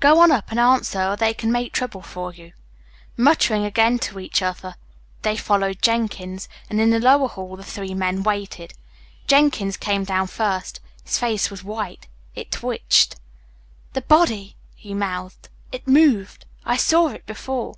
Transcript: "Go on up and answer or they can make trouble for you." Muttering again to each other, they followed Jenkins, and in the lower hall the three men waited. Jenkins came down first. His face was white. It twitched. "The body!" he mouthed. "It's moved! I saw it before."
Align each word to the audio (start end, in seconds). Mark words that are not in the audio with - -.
"Go 0.00 0.18
on 0.18 0.32
up 0.32 0.50
and 0.50 0.58
answer 0.58 1.00
or 1.10 1.14
they 1.16 1.32
can 1.32 1.52
make 1.52 1.72
trouble 1.72 2.02
for 2.02 2.34
you." 2.34 2.52
Muttering 3.16 3.64
again 3.64 4.00
to 4.00 4.18
each 4.18 4.42
other, 4.42 4.74
they 5.22 5.36
followed 5.36 5.80
Jenkins, 5.82 6.48
and 6.68 6.80
in 6.80 6.90
the 6.90 6.98
lower 6.98 7.28
hall 7.28 7.54
the 7.54 7.62
three 7.62 7.94
men 7.94 8.24
waited. 8.24 8.74
Jenkins 9.28 9.76
came 9.76 10.02
down 10.02 10.26
first. 10.26 10.80
His 11.04 11.16
face 11.20 11.48
was 11.48 11.62
white. 11.62 12.08
It 12.34 12.50
twitched. 12.50 13.14
"The 13.92 14.02
body!" 14.02 14.56
he 14.74 14.94
mouthed. 14.94 15.48
"It's 15.70 15.86
moved! 15.86 16.44
I 16.66 16.76
saw 16.76 17.10
it 17.10 17.24
before." 17.24 17.76